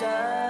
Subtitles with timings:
[0.00, 0.43] 山。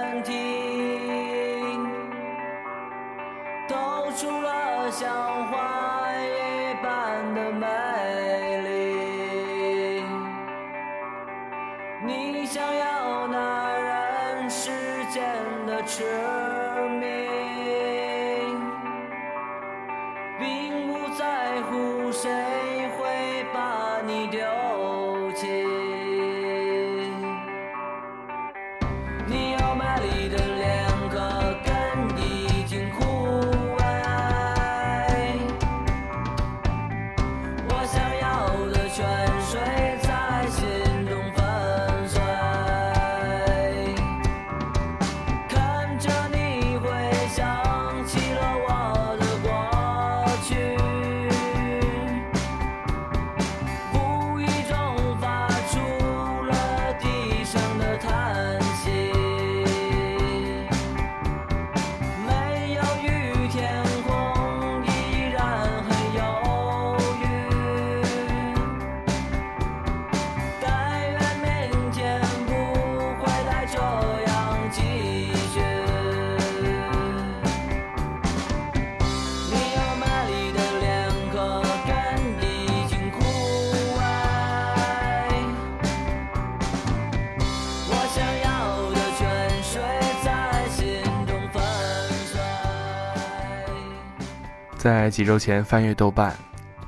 [94.85, 96.31] 在几周前翻阅豆瓣，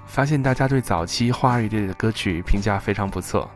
[0.06, 3.50] 发现大家对早期花儿乐队的歌曲评价非常不错。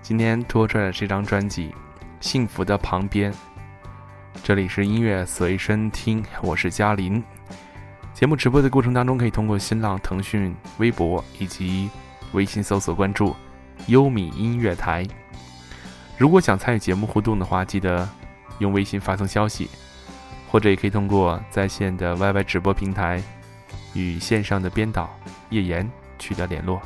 [0.00, 1.68] 今天拖出来的这张专辑
[2.18, 3.30] 《幸福的旁边》，
[4.42, 7.22] 这里是音乐随身听，我是嘉林。
[8.14, 11.90] 节目直播的过程当中，可以通过新浪、腾讯、微博以及
[12.32, 13.36] 微信搜索关注
[13.88, 15.06] “优米音乐台”。
[16.16, 18.08] 如果想参与节目互动的话，记得
[18.60, 19.68] 用微信发送消息，
[20.50, 23.22] 或者也可以通过在线的 YY 直播平台
[23.94, 25.10] 与线上的编导
[25.50, 25.88] 叶岩
[26.18, 26.80] 取得联络。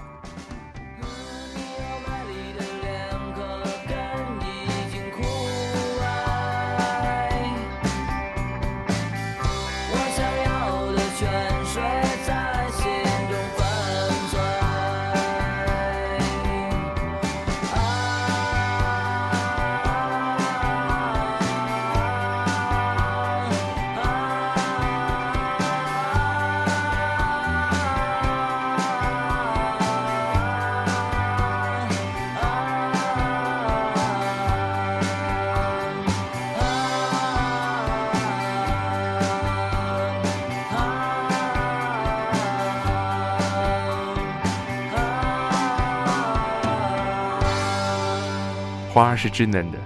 [48.96, 49.78] 花儿是稚嫩的，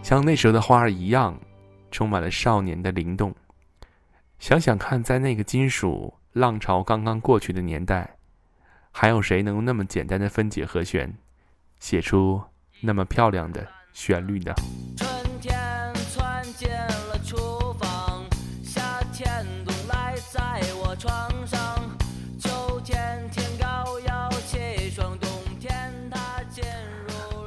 [0.00, 1.36] 像那时候的花儿一样，
[1.90, 3.34] 充满了少年的灵动。
[4.38, 8.08] 想想看，在那个金属浪潮刚刚过去的年代，
[8.92, 11.12] 还有谁能用那么简单的分解和弦，
[11.80, 12.40] 写出
[12.80, 14.54] 那么漂亮的旋律呢？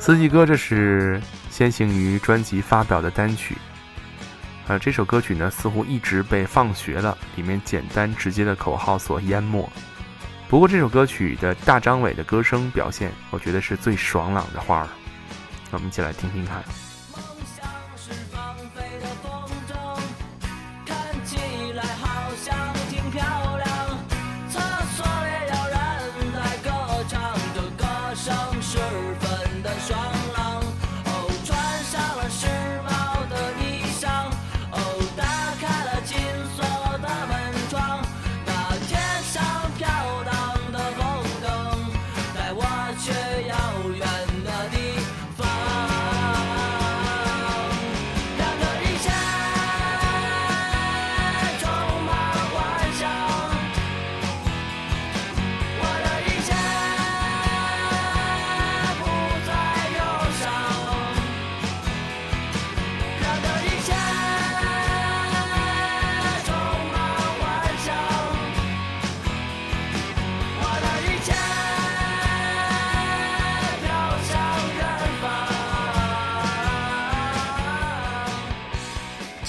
[0.03, 3.55] 四季歌，这是先行于专辑发表的单曲。
[4.65, 9.69] 呃，这首歌曲呢，似乎一直被放学了里面简单直接的口号所淹没。
[10.49, 14.87] 不过，这首歌曲的大张伟的歌声表现，我觉得是最爽朗的花儿。
[15.69, 16.63] 那我们一起来听听看。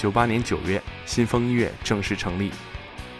[0.03, 2.51] 九八年九月，新风音乐正式成立，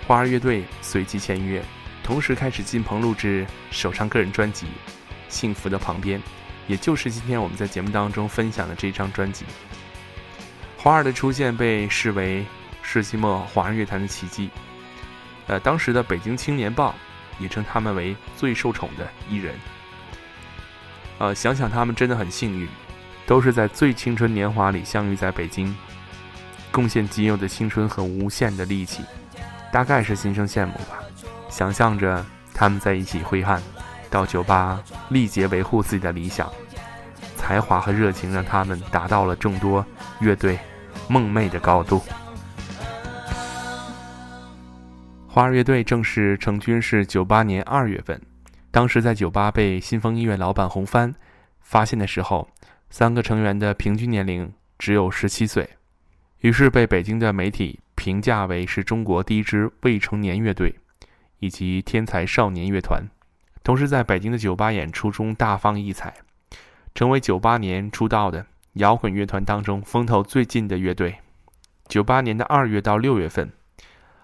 [0.06, 1.64] 花儿乐队随即签约，
[2.04, 4.66] 同时开始进棚录制首张个人专辑
[5.30, 6.20] 《幸福的旁边》，
[6.68, 9.46] 也就是今天我们在节目当中分享的这张专辑。
[10.78, 12.46] 花儿的出现被视为
[12.82, 14.50] 世纪末华人乐坛的奇迹。
[15.48, 16.94] 呃，当时的《北京青年报》
[17.42, 19.58] 也称他们为最受宠的艺人。
[21.20, 22.68] 呃，想想他们真的很幸运，
[23.26, 25.74] 都是在最青春年华里相遇在北京，
[26.74, 29.04] 贡献仅有的青春和无限的力气，
[29.72, 31.04] 大概是心生羡慕吧。
[31.48, 33.62] 想象着他们在一起挥汗，
[34.10, 36.52] 到酒吧力竭维护自己的理想，
[37.38, 39.86] 才华和热情让他们达到了众多
[40.20, 40.58] 乐队
[41.08, 42.02] 梦寐的高度。
[45.28, 48.20] 花儿乐队正式成军是九八年二月份，
[48.72, 51.14] 当时在酒吧被新风音乐老板洪帆
[51.62, 52.48] 发现的时候，
[52.90, 55.70] 三个成员的平均年龄只有十七岁，
[56.44, 60.76] 于是被北京的媒体评价为是中国第一支未成年乐队，
[61.40, 63.02] 以及天才少年乐团。
[63.64, 66.14] 同时在北京的酒吧演出中大放异彩，
[66.94, 71.16] 成为九八年出道的摇滚乐团当中风头最劲的乐队。
[71.88, 73.50] 九八年的二月到六月份。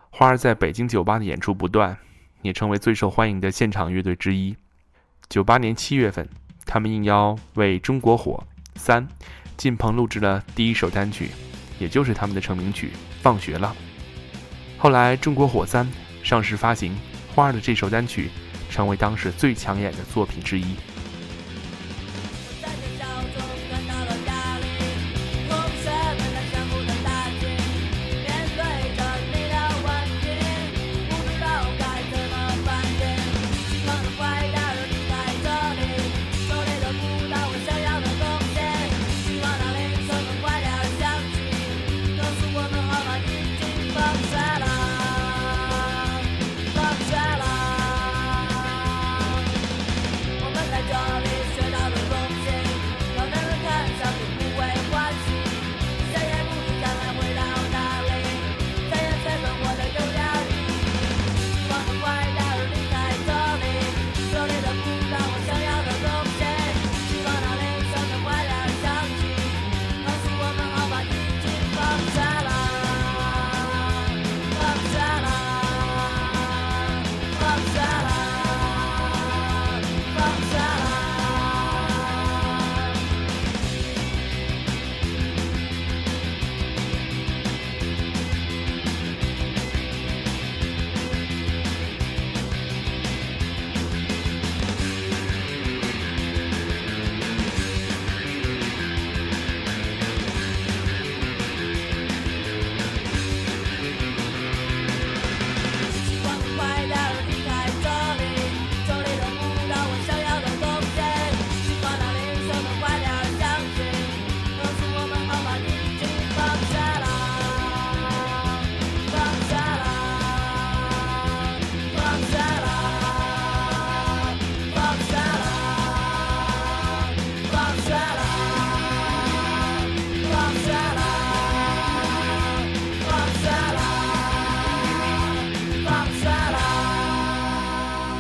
[0.10, 1.98] 花儿在北京酒吧的演出不断，
[2.42, 4.58] 也成为最受欢迎的现场乐队之一。
[5.30, 6.28] 九八年七月份，
[6.66, 8.44] 他们应邀为《中国火
[8.76, 9.08] 三》
[9.56, 11.30] 进棚录制了第一首单曲，
[11.80, 12.88] 也就是他们的成名曲
[13.22, 13.76] 《放学了》。
[14.78, 15.86] 后来，《中国火三》
[16.24, 16.96] 上市发行，
[17.34, 18.30] 花儿的这首单曲
[18.70, 20.76] 成为当时最抢眼的作品之一。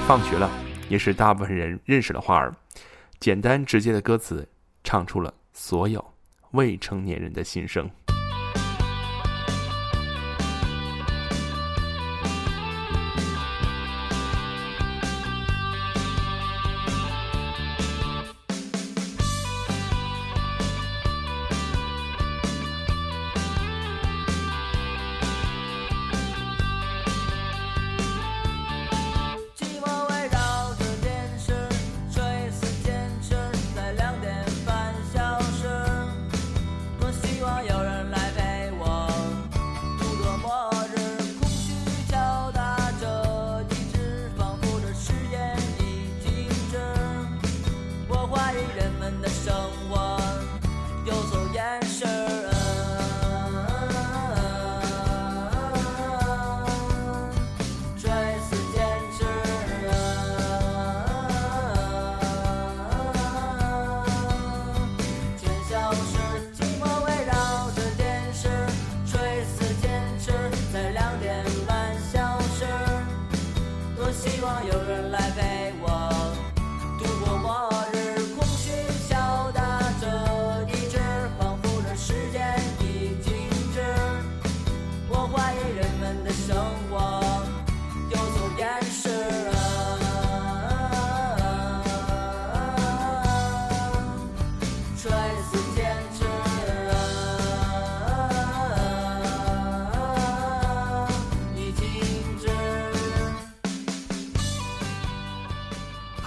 [0.10, 0.50] 放学了，
[0.90, 2.52] 也是大部分人认识的花儿。
[3.20, 4.50] 简单直接的歌词，
[4.84, 6.04] 唱出了所有
[6.54, 7.88] 未成年人的心声。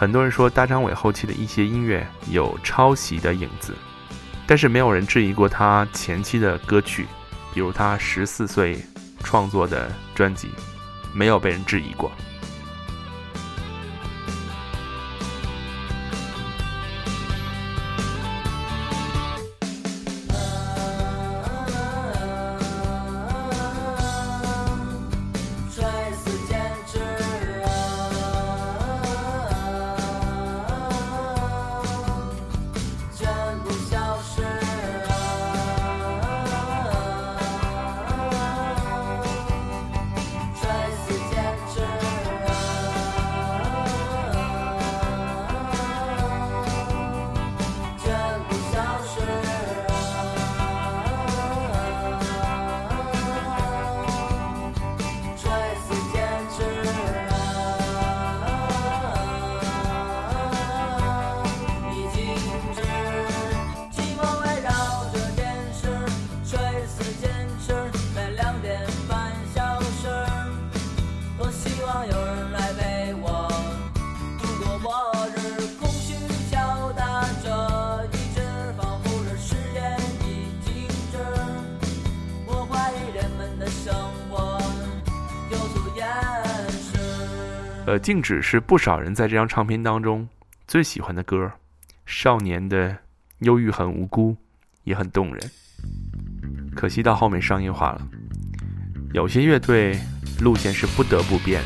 [0.02, 3.72] 很多人说大张伟后期的一些音乐有抄袭的影子，
[4.48, 7.06] 但是没有人质疑过他前期的歌曲，
[7.54, 8.76] 比如他十四岁
[9.22, 10.48] 创作的专辑，
[11.14, 12.10] 没有被人质疑过。
[87.92, 90.26] 呃，静止是不少人在这张唱片当中
[90.66, 91.52] 最喜欢的歌，
[92.06, 92.96] 少年的
[93.40, 94.34] 忧郁很无辜，
[94.84, 95.50] 也很动人。
[96.74, 98.08] 可惜到后面商业化了，
[99.12, 99.98] 有些乐队
[100.40, 101.60] 路线是不得不变。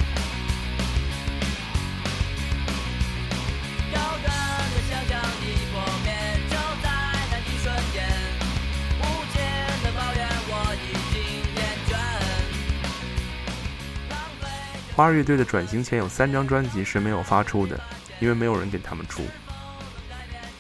[14.96, 17.78] 花儿乐队的转型前有三张专辑是没有发出的，
[18.18, 19.22] 因为没有人给他们出。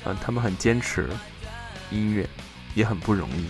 [0.04, 1.08] 嗯、他们很坚持
[1.90, 2.28] 音乐，
[2.74, 3.46] 也很不容易。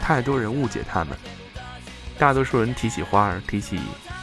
[0.00, 1.14] 太多人误解他们，
[2.18, 3.78] 大多数人提起花儿，提起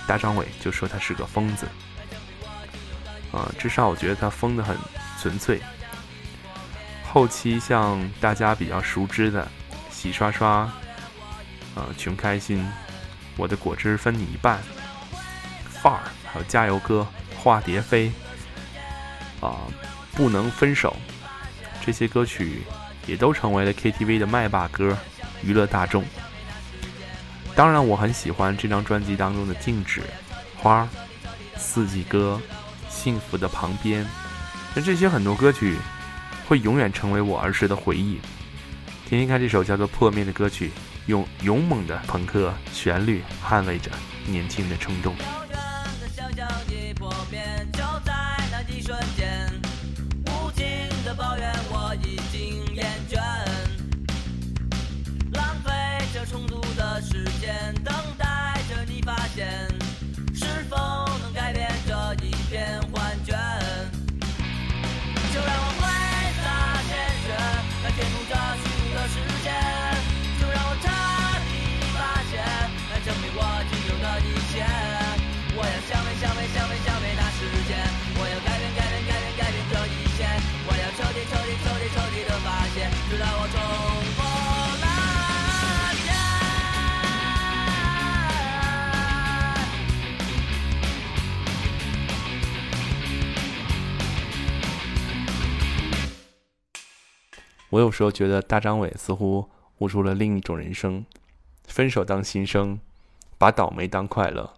[0.08, 1.68] 大张伟，就说他是个疯子。
[3.32, 4.76] 啊、至少我觉得他疯得很
[5.22, 5.62] 纯粹。
[7.06, 9.44] 后期像大家比较熟知的
[9.94, 10.64] 《洗刷刷》、
[11.80, 12.68] 啊、穷开心、
[13.38, 14.60] 我的果汁分你一半、
[15.82, 17.08] 范儿，还有加油歌、
[17.38, 18.12] 化蝶飞，
[19.40, 19.58] 啊、
[20.14, 20.96] 不能分手，
[21.84, 22.62] 这些歌曲
[23.08, 24.96] 也都成为了 KTV 的麦霸歌，
[25.44, 26.04] 娱乐大众。
[27.56, 30.02] 当然，我很喜欢这张专辑当中的《静止》、
[30.58, 30.84] 《花》、
[31.60, 32.40] 《四季歌》、
[32.94, 34.06] 《幸福的旁边》，
[34.76, 35.76] 那这些很多歌曲
[36.48, 38.20] 会永远成为我儿时的回忆。
[39.06, 40.72] 听听看这首叫做《破灭》的歌曲，
[41.08, 43.92] 用勇猛的朋克旋律捍卫着
[44.26, 45.14] 年轻的冲动。
[97.72, 101.06] 我有时候觉得大张伟似乎悟出了另一种人生：
[101.64, 102.78] 分手当新生，
[103.38, 104.54] 把倒霉当快乐，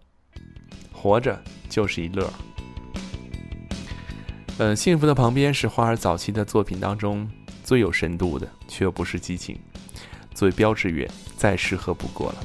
[0.91, 1.39] 活着
[1.69, 2.27] 就是一乐。
[4.57, 7.29] 嗯，幸福的旁边是花儿早期的作品当中
[7.63, 9.59] 最有深度的，却又不失激情。
[10.33, 12.43] 作为标志乐，再适合不过了。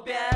[0.00, 0.33] 边。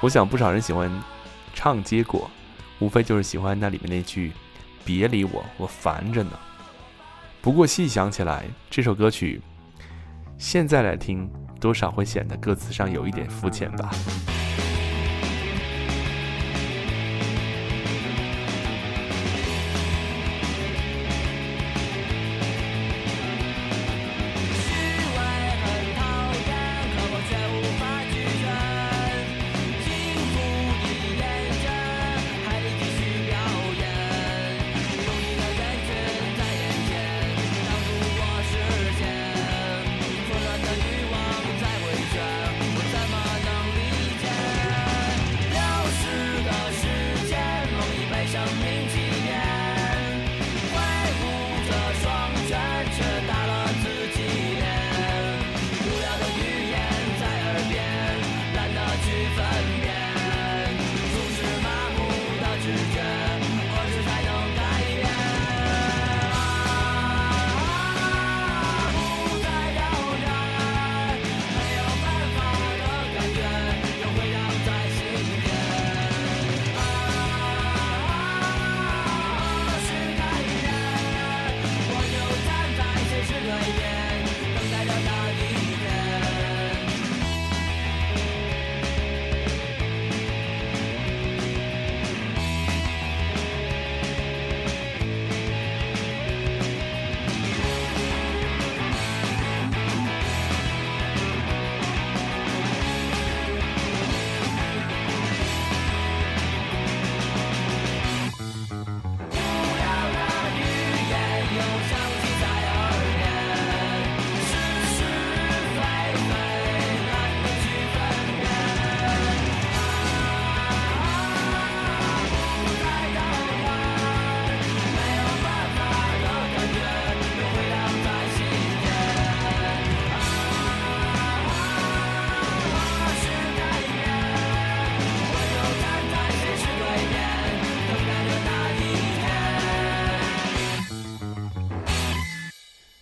[0.00, 0.90] 我想不少人喜欢
[1.52, 2.30] 唱结果，
[2.78, 4.32] 无非就是喜欢那里面那句
[4.82, 6.30] “别理我，我烦着呢”。
[7.42, 9.42] 不过细想起来，这首歌曲
[10.38, 13.90] 现在来听，多少会显得歌词上有一点肤浅吧。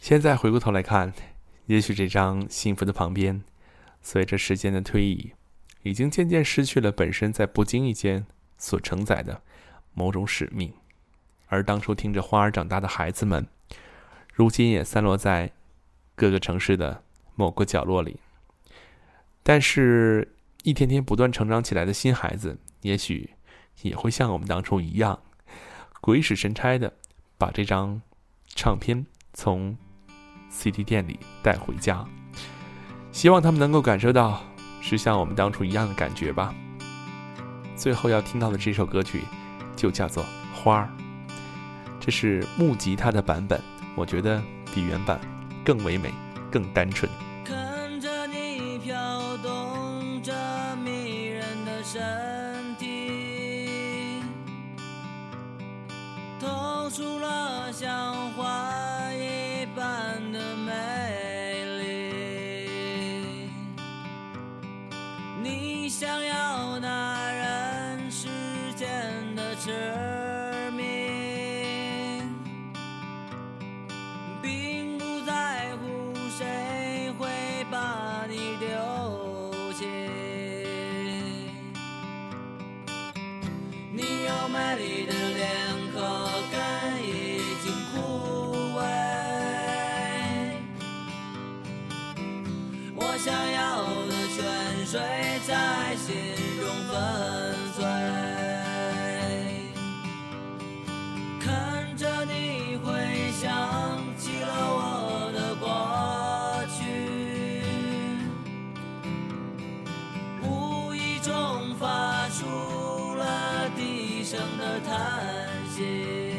[0.08, 1.12] 现在回过头来看，
[1.66, 3.44] 也许这张幸福的旁边，
[4.00, 5.32] 随着时间的推移，
[5.82, 9.42] 已经渐渐失去了本身在不经意间所承载的
[9.92, 10.72] 某种使命。
[11.48, 13.46] 而当初听着花儿长大的孩子们，
[14.32, 15.52] 如今也散落在
[16.14, 17.02] 各个城市的
[17.34, 18.18] 某个角落里。
[19.42, 23.34] 但是，一天天不断成长起来的新孩子，也许
[23.82, 25.20] 也会像我们当初一样，
[26.00, 26.94] 鬼使神差的
[27.36, 28.00] 把这张
[28.46, 29.76] 唱片从。
[30.48, 32.04] CD 店里带回家，
[33.12, 34.42] 希望他们能够感受到
[34.80, 36.54] 是像我们当初一样的感觉吧。
[37.76, 39.22] 最后要听到的这首歌曲
[39.76, 40.88] 就叫做《花儿》，
[42.00, 43.62] 这是木吉他的版本，
[43.94, 44.42] 我觉得
[44.74, 45.20] 比原版
[45.64, 46.12] 更唯美、
[46.50, 47.08] 更单纯。
[47.44, 50.34] 看着你飘动着
[50.84, 54.20] 迷人的身体，
[56.40, 58.17] 透出了像
[114.30, 115.24] 声的叹
[115.74, 116.37] 息。